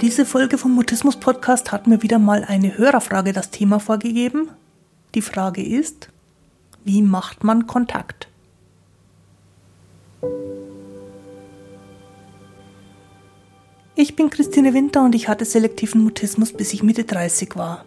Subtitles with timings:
[0.00, 4.48] Diese Folge vom Mutismus Podcast hat mir wieder mal eine Hörerfrage das Thema vorgegeben.
[5.16, 6.08] Die Frage ist,
[6.84, 8.28] wie macht man Kontakt?
[13.96, 17.84] Ich bin Christine Winter und ich hatte selektiven Mutismus, bis ich Mitte 30 war.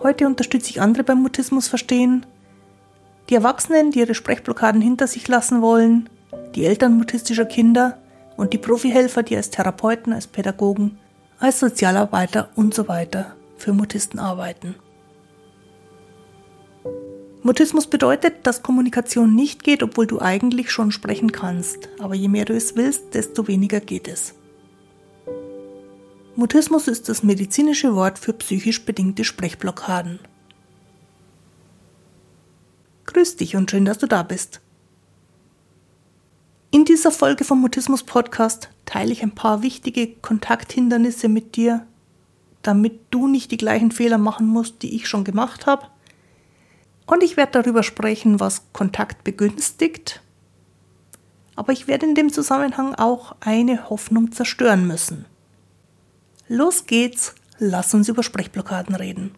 [0.00, 2.24] Heute unterstütze ich andere beim Mutismus verstehen.
[3.28, 6.08] Die Erwachsenen, die ihre Sprechblockaden hinter sich lassen wollen,
[6.54, 7.98] die Eltern mutistischer Kinder
[8.36, 11.00] und die Profihelfer, die als Therapeuten, als Pädagogen,
[11.38, 14.74] als Sozialarbeiter und so weiter für Mutisten arbeiten.
[17.42, 22.46] Mutismus bedeutet, dass Kommunikation nicht geht, obwohl du eigentlich schon sprechen kannst, aber je mehr
[22.46, 24.34] du es willst, desto weniger geht es.
[26.36, 30.20] Mutismus ist das medizinische Wort für psychisch bedingte Sprechblockaden.
[33.04, 34.60] Grüß dich und schön, dass du da bist.
[36.74, 41.86] In dieser Folge vom Mutismus Podcast teile ich ein paar wichtige Kontakthindernisse mit dir,
[42.62, 45.86] damit du nicht die gleichen Fehler machen musst, die ich schon gemacht habe.
[47.06, 50.20] Und ich werde darüber sprechen, was Kontakt begünstigt.
[51.54, 55.26] Aber ich werde in dem Zusammenhang auch eine Hoffnung zerstören müssen.
[56.48, 59.36] Los geht's, lass uns über Sprechblockaden reden.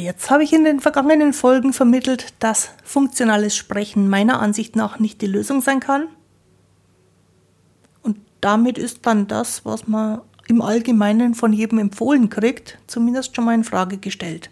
[0.00, 5.20] Jetzt habe ich in den vergangenen Folgen vermittelt, dass funktionales Sprechen meiner Ansicht nach nicht
[5.20, 6.08] die Lösung sein kann.
[8.02, 13.44] Und damit ist dann das, was man im Allgemeinen von jedem empfohlen kriegt, zumindest schon
[13.44, 14.50] mal in Frage gestellt.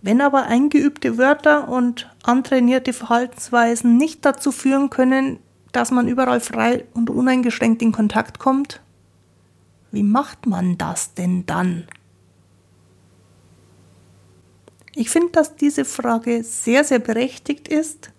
[0.00, 5.40] Wenn aber eingeübte Wörter und antrainierte Verhaltensweisen nicht dazu führen können,
[5.72, 8.80] dass man überall frei und uneingeschränkt in Kontakt kommt,
[9.90, 11.88] wie macht man das denn dann?
[14.94, 18.10] Ich finde, dass diese Frage sehr, sehr berechtigt ist.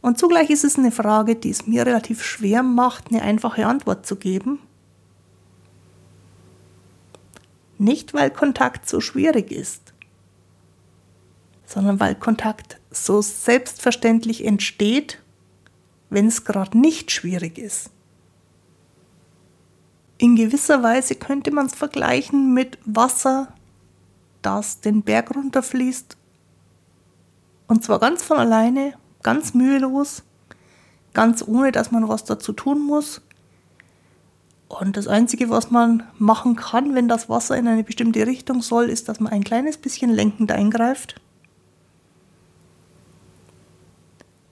[0.00, 4.06] Und zugleich ist es eine Frage, die es mir relativ schwer macht, eine einfache Antwort
[4.06, 4.60] zu geben.
[7.78, 9.92] Nicht, weil Kontakt so schwierig ist,
[11.66, 15.20] sondern weil Kontakt so selbstverständlich entsteht,
[16.08, 17.90] wenn es gerade nicht schwierig ist.
[20.18, 23.48] In gewisser Weise könnte man es vergleichen mit Wasser,
[24.42, 26.16] das den Berg runterfließt.
[27.66, 30.22] Und zwar ganz von alleine, ganz mühelos,
[31.14, 33.22] ganz ohne, dass man was dazu tun muss.
[34.68, 38.90] Und das Einzige, was man machen kann, wenn das Wasser in eine bestimmte Richtung soll,
[38.90, 41.20] ist, dass man ein kleines bisschen lenkend eingreift.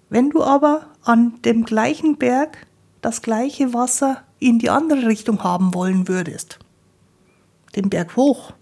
[0.08, 2.66] Wenn du aber an dem gleichen Berg
[3.00, 6.58] das gleiche Wasser in die andere Richtung haben wollen würdest,
[7.76, 8.52] den Berg hoch,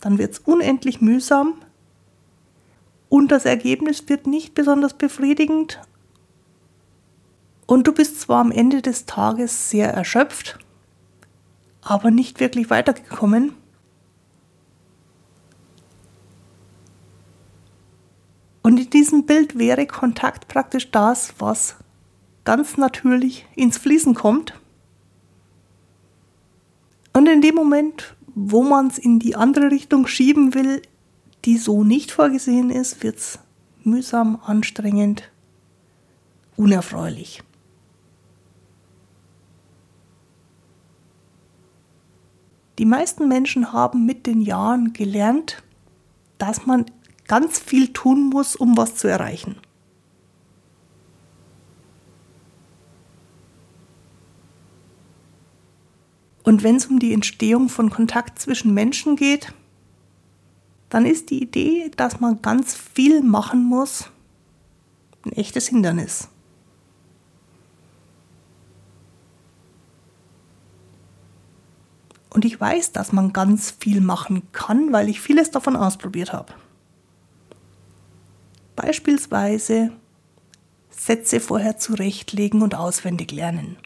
[0.00, 1.54] dann wird es unendlich mühsam
[3.08, 5.80] und das Ergebnis wird nicht besonders befriedigend
[7.66, 10.58] und du bist zwar am Ende des Tages sehr erschöpft,
[11.82, 13.54] aber nicht wirklich weitergekommen.
[18.62, 21.76] Und in diesem Bild wäre Kontakt praktisch das, was
[22.44, 24.54] ganz natürlich ins Fließen kommt.
[27.16, 30.82] Und in dem Moment, wo man es in die andere Richtung schieben will,
[31.46, 33.38] die so nicht vorgesehen ist, wird es
[33.84, 35.22] mühsam, anstrengend,
[36.58, 37.42] unerfreulich.
[42.78, 45.62] Die meisten Menschen haben mit den Jahren gelernt,
[46.36, 46.84] dass man
[47.26, 49.56] ganz viel tun muss, um was zu erreichen.
[56.46, 59.52] Und wenn es um die Entstehung von Kontakt zwischen Menschen geht,
[60.88, 64.10] dann ist die Idee, dass man ganz viel machen muss,
[65.24, 66.28] ein echtes Hindernis.
[72.30, 76.54] Und ich weiß, dass man ganz viel machen kann, weil ich vieles davon ausprobiert habe.
[78.76, 79.90] Beispielsweise
[80.90, 83.76] Sätze vorher zurechtlegen und auswendig lernen.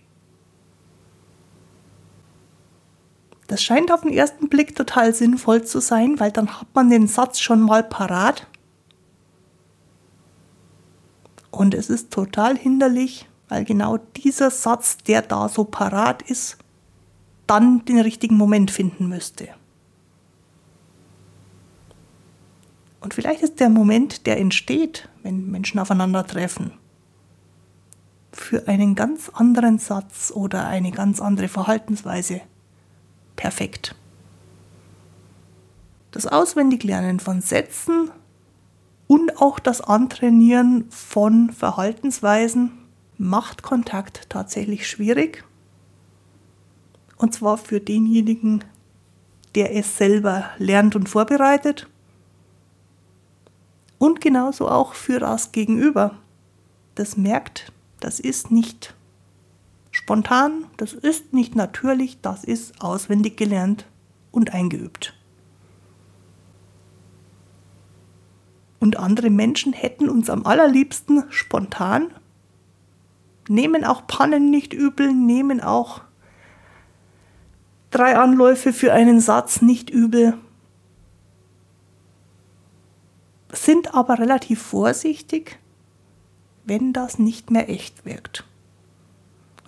[3.50, 7.08] Das scheint auf den ersten Blick total sinnvoll zu sein, weil dann hat man den
[7.08, 8.46] Satz schon mal parat.
[11.50, 16.58] Und es ist total hinderlich, weil genau dieser Satz, der da so parat ist,
[17.48, 19.48] dann den richtigen Moment finden müsste.
[23.00, 26.70] Und vielleicht ist der Moment, der entsteht, wenn Menschen aufeinandertreffen,
[28.30, 32.42] für einen ganz anderen Satz oder eine ganz andere Verhaltensweise
[33.40, 33.94] perfekt.
[36.10, 38.10] Das Auswendiglernen von Sätzen
[39.06, 42.70] und auch das Antrainieren von Verhaltensweisen
[43.16, 45.42] macht Kontakt tatsächlich schwierig.
[47.16, 48.62] Und zwar für denjenigen,
[49.54, 51.88] der es selber lernt und vorbereitet.
[53.98, 56.18] Und genauso auch für das Gegenüber.
[56.94, 58.94] Das merkt, das ist nicht
[60.10, 63.86] spontan, das ist nicht natürlich, das ist auswendig gelernt
[64.32, 65.14] und eingeübt.
[68.80, 72.10] Und andere Menschen hätten uns am allerliebsten spontan,
[73.46, 76.00] nehmen auch Pannen nicht übel, nehmen auch
[77.92, 80.36] drei Anläufe für einen Satz nicht übel,
[83.52, 85.60] sind aber relativ vorsichtig,
[86.64, 88.49] wenn das nicht mehr echt wirkt.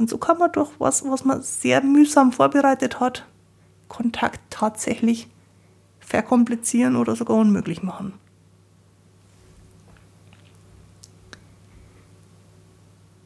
[0.03, 3.25] Und so kann man durch was, was man sehr mühsam vorbereitet hat,
[3.87, 5.29] Kontakt tatsächlich
[6.01, 8.13] verkomplizieren oder sogar unmöglich machen.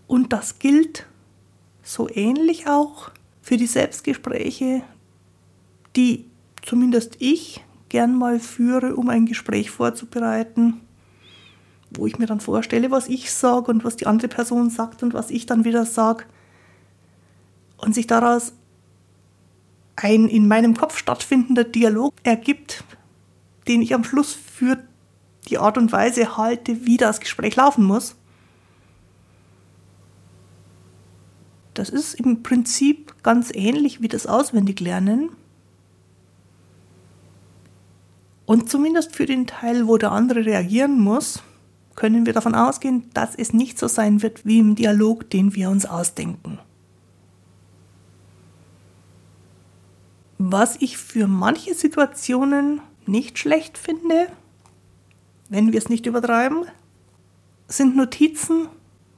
[0.06, 1.06] Und das gilt
[1.82, 4.82] so ähnlich auch für die Selbstgespräche,
[5.96, 6.26] die
[6.60, 10.82] zumindest ich gern mal führe, um ein Gespräch vorzubereiten,
[11.88, 15.14] wo ich mir dann vorstelle, was ich sage und was die andere Person sagt und
[15.14, 16.26] was ich dann wieder sage.
[17.76, 18.52] Und sich daraus
[19.96, 22.84] ein in meinem Kopf stattfindender Dialog ergibt,
[23.68, 24.78] den ich am Schluss für
[25.48, 28.16] die Art und Weise halte, wie das Gespräch laufen muss.
[31.74, 35.30] Das ist im Prinzip ganz ähnlich wie das Auswendiglernen.
[38.46, 41.42] Und zumindest für den Teil, wo der andere reagieren muss,
[41.96, 45.68] können wir davon ausgehen, dass es nicht so sein wird wie im Dialog, den wir
[45.68, 46.58] uns ausdenken.
[50.38, 54.28] Was ich für manche Situationen nicht schlecht finde,
[55.48, 56.66] wenn wir es nicht übertreiben,
[57.68, 58.68] sind Notizen,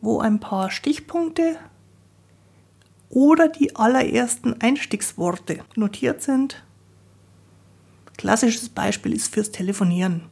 [0.00, 1.56] wo ein paar Stichpunkte
[3.08, 6.62] oder die allerersten Einstiegsworte notiert sind.
[8.16, 10.22] Klassisches Beispiel ist fürs Telefonieren.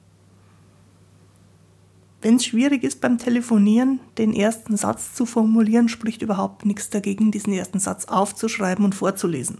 [2.22, 7.30] Wenn es schwierig ist beim Telefonieren, den ersten Satz zu formulieren, spricht überhaupt nichts dagegen,
[7.30, 9.58] diesen ersten Satz aufzuschreiben und vorzulesen.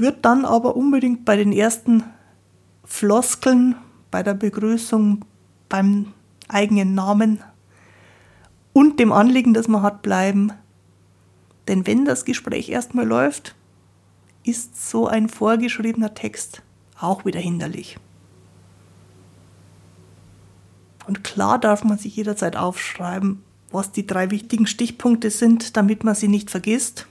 [0.00, 2.04] Würde dann aber unbedingt bei den ersten
[2.84, 3.76] Floskeln,
[4.10, 5.24] bei der Begrüßung,
[5.68, 6.12] beim
[6.48, 7.42] eigenen Namen
[8.72, 10.52] und dem Anliegen, das man hat, bleiben.
[11.68, 13.54] Denn wenn das Gespräch erstmal läuft,
[14.44, 16.62] ist so ein vorgeschriebener Text
[16.98, 17.98] auch wieder hinderlich.
[21.06, 26.14] Und klar darf man sich jederzeit aufschreiben, was die drei wichtigen Stichpunkte sind, damit man
[26.14, 27.06] sie nicht vergisst.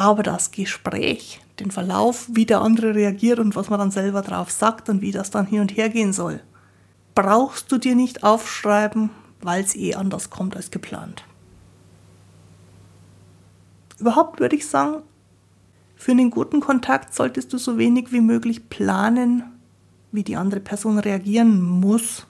[0.00, 4.48] Aber das Gespräch, den Verlauf, wie der andere reagiert und was man dann selber drauf
[4.48, 6.40] sagt und wie das dann hin und her gehen soll,
[7.16, 9.10] brauchst du dir nicht aufschreiben,
[9.40, 11.24] weil es eh anders kommt als geplant.
[13.98, 15.02] Überhaupt würde ich sagen,
[15.96, 19.42] für einen guten Kontakt solltest du so wenig wie möglich planen,
[20.12, 22.24] wie die andere Person reagieren muss.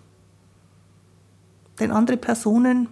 [1.79, 2.89] Denn andere Personen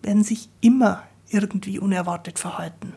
[0.00, 2.91] werden sich immer irgendwie unerwartet verhalten.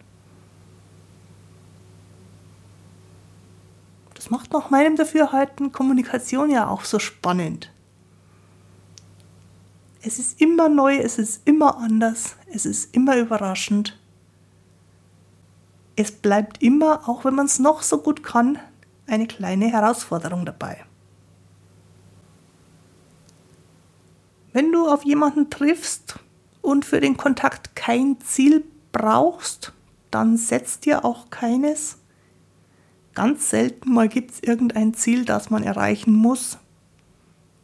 [4.25, 7.72] Das macht nach meinem Dafürhalten Kommunikation ja auch so spannend.
[10.01, 14.00] Es ist immer neu, es ist immer anders, es ist immer überraschend.
[15.96, 18.58] Es bleibt immer, auch wenn man es noch so gut kann,
[19.05, 20.84] eine kleine Herausforderung dabei.
[24.53, 26.17] Wenn du auf jemanden triffst
[26.63, 29.72] und für den Kontakt kein Ziel brauchst,
[30.10, 32.00] dann setzt dir auch keines.
[33.16, 36.60] Ganz selten mal gibt es irgendein Ziel, das man erreichen muss.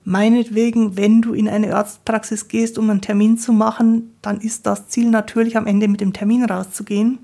[0.04, 4.88] Meinetwegen, wenn du in eine Arztpraxis gehst, um einen Termin zu machen, dann ist das
[4.88, 7.20] Ziel natürlich am Ende mit dem Termin rauszugehen.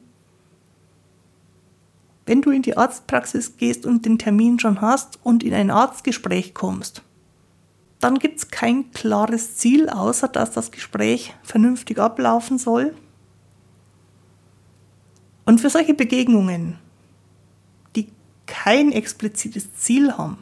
[2.26, 6.54] Wenn du in die Arztpraxis gehst und den Termin schon hast und in ein Arztgespräch
[6.54, 7.02] kommst,
[8.02, 12.94] dann gibt es kein klares Ziel, außer dass das Gespräch vernünftig ablaufen soll.
[15.46, 16.78] Und für solche Begegnungen,
[18.48, 20.40] kein explizites Ziel haben,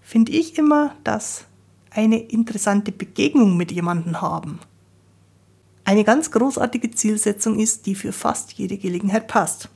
[0.00, 1.44] finde ich immer, dass
[1.90, 4.60] eine interessante Begegnung mit jemandem haben
[5.86, 9.68] eine ganz großartige Zielsetzung ist, die für fast jede Gelegenheit passt.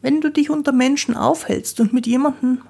[0.00, 2.62] Wenn du dich unter Menschen aufhältst und mit jemandem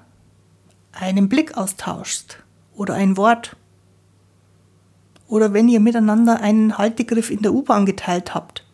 [0.91, 2.43] einen Blick austauschst
[2.73, 3.55] oder ein Wort
[5.27, 8.65] oder wenn ihr miteinander einen Haltegriff in der U-Bahn geteilt habt,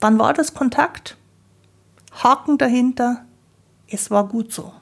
[0.00, 1.16] dann war das Kontakt.
[2.12, 3.24] Haken dahinter.
[3.88, 4.72] Es war gut so.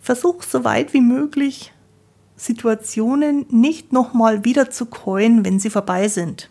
[0.00, 1.72] Versuch so weit wie möglich
[2.36, 6.50] Situationen nicht nochmal wieder zu käuen, wenn sie vorbei sind.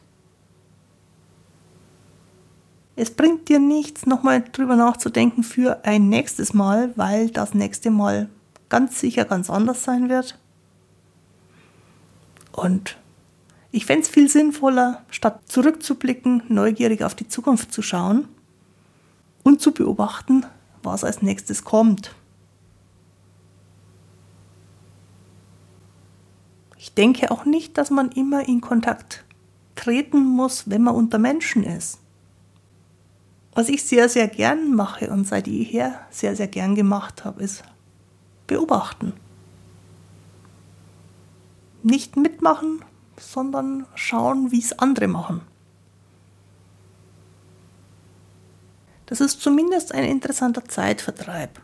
[2.96, 8.30] Es bringt dir nichts, nochmal drüber nachzudenken für ein nächstes Mal, weil das nächste Mal
[8.70, 10.40] ganz sicher ganz anders sein wird.
[12.52, 12.98] Und
[13.72, 18.28] ich fände es viel sinnvoller, statt zurückzublicken, neugierig auf die Zukunft zu schauen
[19.44, 20.46] und zu beobachten,
[20.82, 22.16] was als nächstes kommt.
[26.78, 29.26] Ich denke auch nicht, dass man immer in Kontakt
[29.76, 32.00] treten muss, wenn man unter Menschen ist.
[33.54, 37.64] Was ich sehr, sehr gern mache und seit jeher sehr, sehr gern gemacht habe, ist
[38.48, 39.14] beobachten.
[41.84, 42.84] Nicht mitmachen,
[43.18, 45.42] sondern schauen, wie es andere machen.
[49.06, 51.62] Das ist zumindest ein interessanter Zeitvertreib.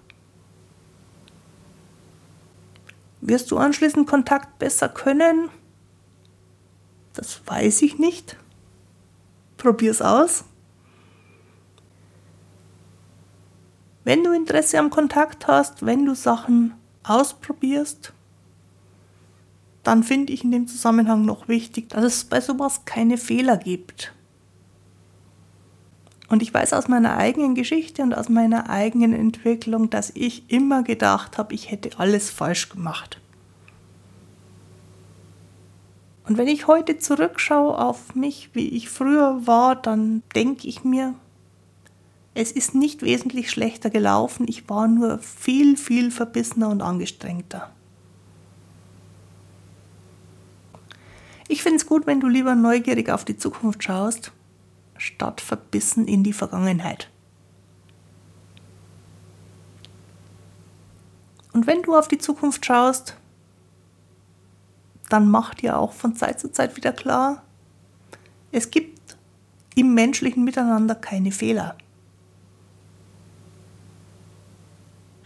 [3.21, 5.49] Wirst du anschließend Kontakt besser können?
[7.13, 8.37] Das weiß ich nicht.
[9.57, 10.43] Probier's aus.
[14.11, 18.11] Wenn du Interesse am Kontakt hast, wenn du Sachen ausprobierst,
[19.83, 24.13] dann finde ich in dem Zusammenhang noch wichtig, dass es bei sowas keine Fehler gibt.
[26.27, 30.83] Und ich weiß aus meiner eigenen Geschichte und aus meiner eigenen Entwicklung, dass ich immer
[30.83, 33.21] gedacht habe, ich hätte alles falsch gemacht.
[36.27, 41.15] Und wenn ich heute zurückschaue auf mich, wie ich früher war, dann denke ich mir,
[42.33, 47.71] es ist nicht wesentlich schlechter gelaufen, ich war nur viel, viel verbissener und angestrengter.
[51.47, 54.31] Ich finde es gut, wenn du lieber neugierig auf die Zukunft schaust,
[54.97, 57.09] statt verbissen in die Vergangenheit.
[61.51, 63.17] Und wenn du auf die Zukunft schaust,
[65.09, 67.43] dann mach dir auch von Zeit zu Zeit wieder klar,
[68.53, 69.17] es gibt
[69.75, 71.75] im menschlichen Miteinander keine Fehler.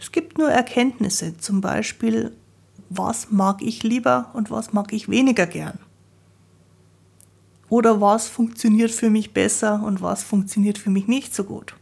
[0.00, 2.36] Es nur Erkenntnisse, zum Beispiel,
[2.88, 5.78] was mag ich lieber und was mag ich weniger gern.
[7.68, 11.74] Oder was funktioniert für mich besser und was funktioniert für mich nicht so gut.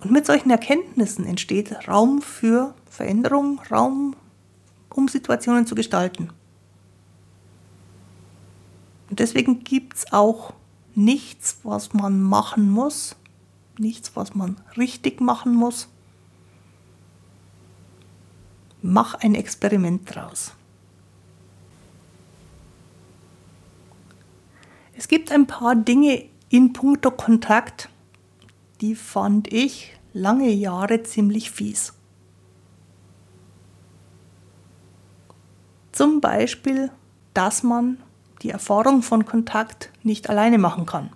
[0.00, 4.16] Und mit solchen Erkenntnissen entsteht Raum für Veränderung, Raum,
[4.88, 6.30] um Situationen zu gestalten.
[9.10, 10.54] Und deswegen gibt es auch
[10.94, 13.16] nichts, was man machen muss,
[13.78, 15.88] nichts, was man richtig machen muss.
[18.82, 20.52] Mach ein Experiment draus.
[24.96, 27.88] Es gibt ein paar Dinge in puncto Kontakt,
[28.80, 31.94] die fand ich lange Jahre ziemlich fies.
[35.92, 36.90] Zum Beispiel,
[37.34, 37.98] dass man
[38.42, 41.10] die Erfahrung von Kontakt nicht alleine machen kann.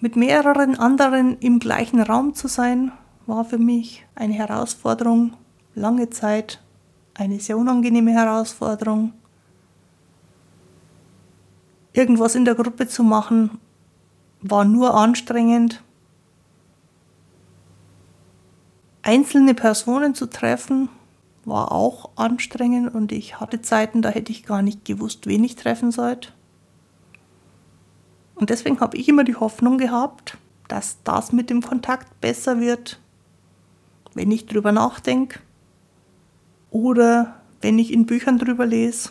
[0.00, 2.92] Mit mehreren anderen im gleichen Raum zu sein,
[3.26, 5.34] war für mich eine Herausforderung,
[5.74, 6.62] lange Zeit
[7.14, 9.12] eine sehr unangenehme Herausforderung
[11.96, 13.58] irgendwas in der Gruppe zu machen,
[14.42, 15.82] war nur anstrengend.
[19.02, 20.88] Einzelne Personen zu treffen,
[21.44, 25.56] war auch anstrengend und ich hatte Zeiten, da hätte ich gar nicht gewusst, wen ich
[25.56, 26.30] treffen sollte.
[28.34, 30.36] Und deswegen habe ich immer die Hoffnung gehabt,
[30.68, 33.00] dass das mit dem Kontakt besser wird,
[34.16, 35.40] wenn ich drüber nachdenke
[36.70, 39.10] oder wenn ich in Büchern drüber lese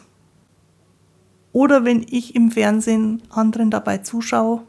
[1.54, 4.64] oder wenn ich im Fernsehen anderen dabei zuschaue.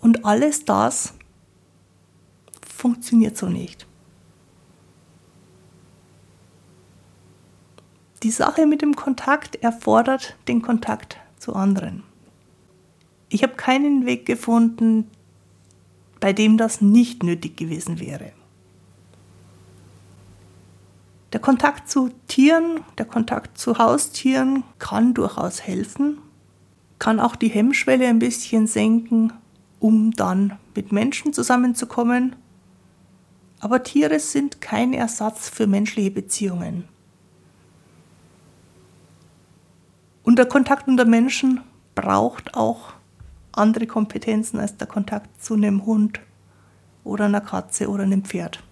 [0.00, 1.14] Und alles das
[2.68, 3.86] funktioniert so nicht.
[8.24, 12.02] Die Sache mit dem Kontakt erfordert den Kontakt zu anderen.
[13.28, 15.08] Ich habe keinen Weg gefunden,
[16.22, 18.30] bei dem das nicht nötig gewesen wäre.
[21.32, 26.18] Der Kontakt zu Tieren, der Kontakt zu Haustieren kann durchaus helfen,
[27.00, 29.32] kann auch die Hemmschwelle ein bisschen senken,
[29.80, 32.36] um dann mit Menschen zusammenzukommen.
[33.58, 36.84] Aber Tiere sind kein Ersatz für menschliche Beziehungen.
[40.22, 41.62] Und der Kontakt unter Menschen
[41.96, 42.92] braucht auch
[43.52, 46.20] andere Kompetenzen als der Kontakt zu einem Hund
[47.04, 48.62] oder einer Katze oder einem Pferd.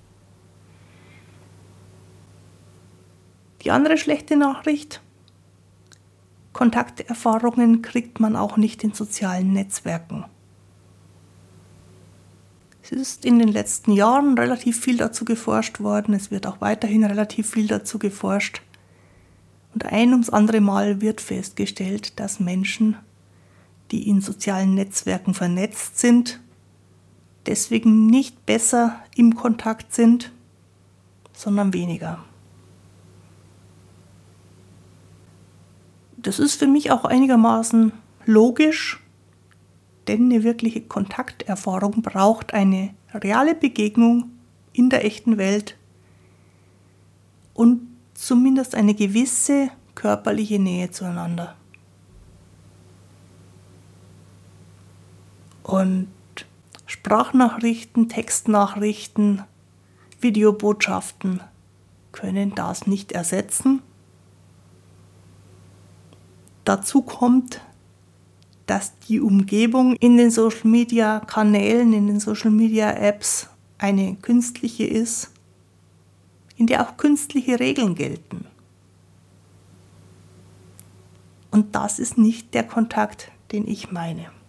[3.62, 5.02] Die andere schlechte Nachricht,
[6.52, 10.24] Kontakterfahrungen kriegt man auch nicht in sozialen Netzwerken.
[12.82, 17.04] Es ist in den letzten Jahren relativ viel dazu geforscht worden, es wird auch weiterhin
[17.04, 18.62] relativ viel dazu geforscht.
[19.74, 22.96] Und ein ums andere Mal wird festgestellt, dass Menschen,
[23.90, 26.40] die in sozialen Netzwerken vernetzt sind,
[27.46, 30.32] deswegen nicht besser im Kontakt sind,
[31.32, 32.24] sondern weniger.
[36.16, 37.92] Das ist für mich auch einigermaßen
[38.26, 39.00] logisch,
[40.06, 44.30] denn eine wirkliche Kontakterfahrung braucht eine reale Begegnung
[44.72, 45.76] in der echten Welt
[47.54, 51.56] und zumindest eine gewisse körperliche Nähe zueinander.
[55.70, 56.08] Und
[56.86, 59.44] Sprachnachrichten, Textnachrichten,
[60.20, 61.40] Videobotschaften
[62.10, 63.80] können das nicht ersetzen.
[66.64, 67.60] Dazu kommt,
[68.66, 73.48] dass die Umgebung in den Social-Media-Kanälen, in den Social-Media-Apps
[73.78, 75.30] eine künstliche ist,
[76.56, 78.44] in der auch künstliche Regeln gelten.
[81.52, 84.39] Und das ist nicht der Kontakt, den ich meine.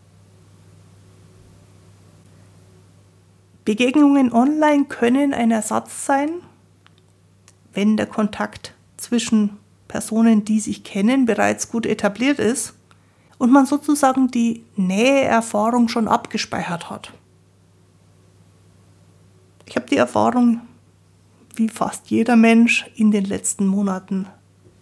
[3.63, 6.29] Begegnungen online können ein Ersatz sein,
[7.73, 12.73] wenn der Kontakt zwischen Personen, die sich kennen, bereits gut etabliert ist
[13.37, 17.13] und man sozusagen die Näheerfahrung schon abgespeichert hat.
[19.65, 20.61] Ich habe die Erfahrung,
[21.55, 24.27] wie fast jeder Mensch in den letzten Monaten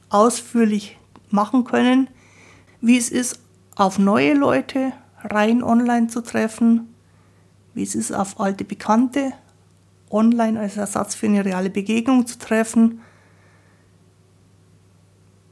[0.09, 0.97] ausführlich
[1.29, 2.09] machen können,
[2.81, 3.39] wie es ist,
[3.75, 4.93] auf neue Leute
[5.23, 6.93] rein online zu treffen
[7.79, 9.31] wie es ist, auf alte Bekannte
[10.11, 12.99] online als Ersatz für eine reale Begegnung zu treffen,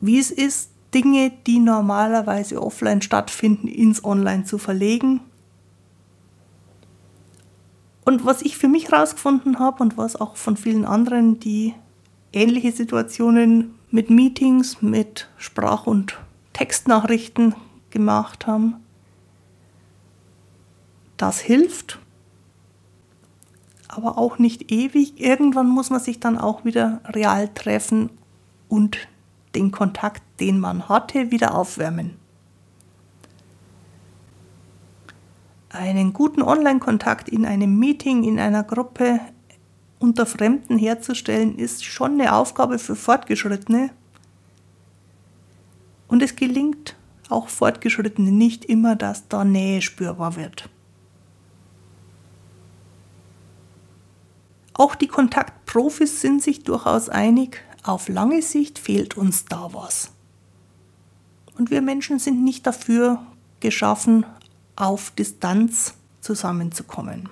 [0.02, 5.22] wie es ist, Dinge, die normalerweise offline stattfinden, ins Online zu verlegen.
[8.04, 11.74] Und was ich für mich herausgefunden habe und was auch von vielen anderen, die
[12.34, 16.18] ähnliche Situationen mit Meetings, mit Sprach- und
[16.52, 17.56] Textnachrichten
[17.90, 18.76] gemacht haben,
[21.16, 22.00] das hilft
[23.88, 25.20] aber auch nicht ewig.
[25.20, 28.10] Irgendwann muss man sich dann auch wieder real treffen
[28.68, 28.98] und
[29.56, 32.16] den Kontakt, den man hatte, wieder aufwärmen.
[35.70, 39.20] Einen guten Online-Kontakt in einem Meeting, in einer Gruppe
[40.00, 43.90] unter Fremden herzustellen, ist schon eine Aufgabe für Fortgeschrittene.
[46.08, 46.96] Und es gelingt
[47.30, 50.70] auch Fortgeschrittene nicht immer, dass da Nähe spürbar wird.
[54.78, 60.12] Auch die Kontaktprofis sind sich durchaus einig, auf lange Sicht fehlt uns da was.
[61.58, 63.26] Und wir Menschen sind nicht dafür
[63.60, 64.24] geschaffen,
[64.76, 67.30] auf Distanz zusammenzukommen.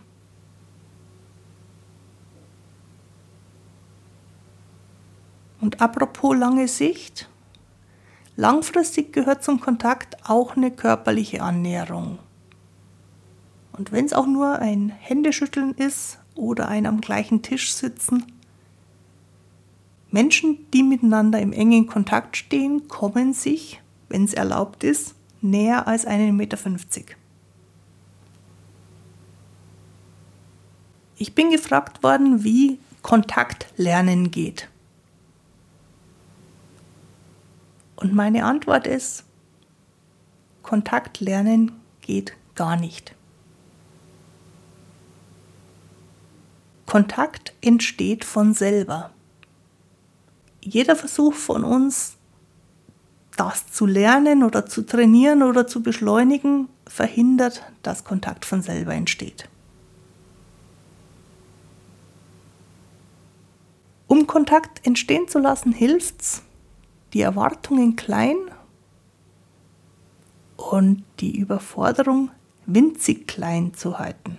[5.62, 7.30] Und apropos lange Sicht,
[8.36, 12.18] langfristig gehört zum Kontakt auch eine körperliche Annäherung.
[13.74, 18.24] Und wenn es auch nur ein Händeschütteln ist oder ein am gleichen Tisch sitzen.
[20.12, 26.08] Menschen, die miteinander im engen Kontakt stehen, kommen sich, wenn es erlaubt ist, näher als
[26.08, 26.58] 1,50 Meter.
[31.18, 34.70] Ich bin gefragt worden, wie Kontaktlernen geht.
[37.96, 39.24] Und meine Antwort ist,
[40.64, 41.72] Kontaktlernen
[42.02, 43.16] geht gar nicht.
[46.86, 49.12] Kontakt entsteht von selber.
[50.62, 52.18] Jeder Versuch von uns,
[53.38, 59.50] das zu lernen oder zu trainieren oder zu beschleunigen, verhindert, dass Kontakt von selber entsteht.
[64.08, 66.44] Um Kontakt entstehen zu lassen, hilft es,
[67.14, 68.38] die Erwartungen klein
[70.58, 72.32] und die Überforderung
[72.66, 74.38] winzig klein zu halten.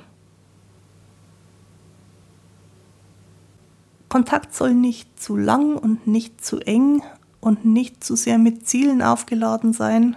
[4.17, 7.03] Kontakt soll nicht zu lang und nicht zu eng
[7.39, 10.17] und nicht zu sehr mit Zielen aufgeladen sein.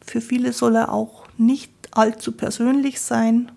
[0.00, 3.50] Für viele soll er auch nicht allzu persönlich sein,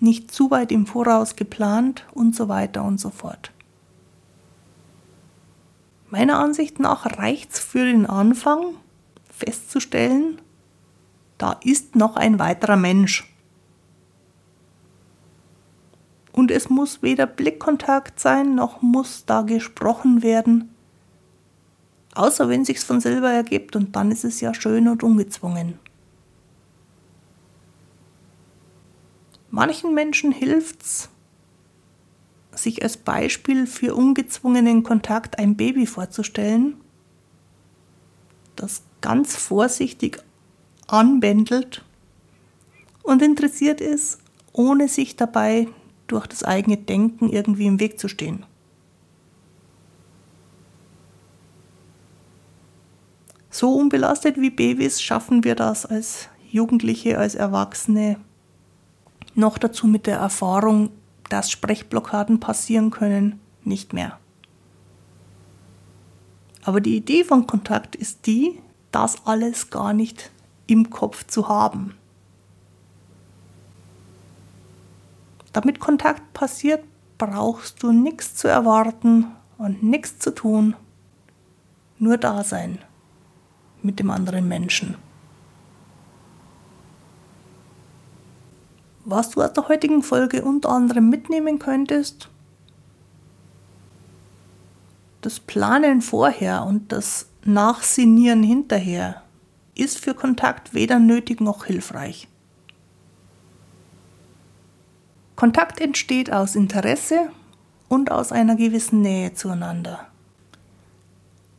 [0.00, 3.52] nicht zu weit im Voraus geplant und so weiter und so fort.
[6.10, 8.74] Meiner Ansicht nach reicht es für den Anfang
[9.30, 10.42] festzustellen,
[11.38, 13.29] da ist noch ein weiterer Mensch.
[16.40, 20.74] Und es muss weder Blickkontakt sein, noch muss da gesprochen werden.
[22.14, 25.78] Außer wenn sich's von selber ergibt und dann ist es ja schön und ungezwungen.
[29.50, 31.10] Manchen Menschen hilft's,
[32.52, 36.80] sich als Beispiel für ungezwungenen Kontakt ein Baby vorzustellen,
[38.56, 40.24] das ganz vorsichtig
[40.86, 41.84] anbändelt
[43.02, 44.20] und interessiert ist,
[44.54, 45.68] ohne sich dabei
[46.10, 48.44] durch das eigene Denken irgendwie im Weg zu stehen.
[53.50, 58.16] So unbelastet wie Babys schaffen wir das als Jugendliche, als Erwachsene.
[59.34, 60.90] Noch dazu mit der Erfahrung,
[61.28, 64.18] dass Sprechblockaden passieren können, nicht mehr.
[66.62, 68.58] Aber die Idee von Kontakt ist die,
[68.92, 70.30] das alles gar nicht
[70.66, 71.94] im Kopf zu haben.
[75.52, 76.84] Damit Kontakt passiert,
[77.18, 79.26] brauchst du nichts zu erwarten
[79.58, 80.74] und nichts zu tun,
[81.98, 82.78] nur da sein
[83.82, 84.96] mit dem anderen Menschen.
[89.04, 92.28] Was du aus der heutigen Folge unter anderem mitnehmen könntest,
[95.20, 99.22] das Planen vorher und das Nachsinieren hinterher
[99.74, 102.28] ist für Kontakt weder nötig noch hilfreich.
[105.40, 107.30] Kontakt entsteht aus Interesse
[107.88, 110.06] und aus einer gewissen Nähe zueinander.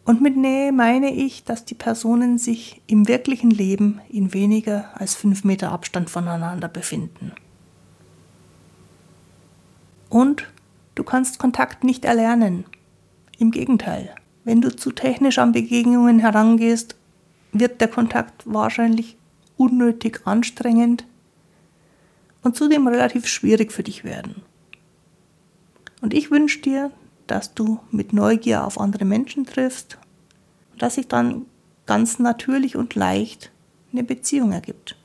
[0.05, 5.15] Und mit Nähe meine ich, dass die Personen sich im wirklichen Leben in weniger als
[5.15, 7.31] fünf Meter Abstand voneinander befinden.
[10.11, 10.45] Und
[10.93, 12.65] du kannst Kontakt nicht erlernen.
[13.39, 14.13] Im Gegenteil,
[14.43, 16.97] wenn du zu technisch an Begegnungen herangehst,
[17.51, 19.17] wird der Kontakt wahrscheinlich
[19.57, 21.05] unnötig anstrengend
[22.43, 24.41] und zudem relativ schwierig für dich werden.
[26.01, 26.91] Und ich wünsche dir,
[27.27, 29.99] dass du mit Neugier auf andere Menschen triffst
[30.73, 31.45] und dass sich dann
[31.85, 33.51] ganz natürlich und leicht
[33.93, 34.97] eine Beziehung ergibt.